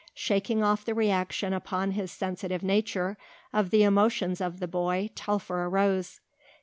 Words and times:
Shaking 0.15 0.63
off 0.63 0.83
the 0.83 0.95
reaction 0.95 1.53
upon 1.53 1.91
his 1.91 2.11
sensitive 2.11 2.63
nature 2.63 3.19
of 3.53 3.69
the 3.69 3.83
emotions 3.83 4.41
of 4.41 4.59
the 4.59 4.67
boy 4.67 5.11
Telfer 5.13 5.65
arose. 5.65 6.21